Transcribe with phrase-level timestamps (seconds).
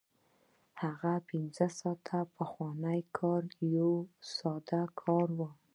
[0.81, 3.43] هغه پنځه ساعته پخوانی کار
[3.75, 3.91] یو
[4.35, 5.39] ساده کار و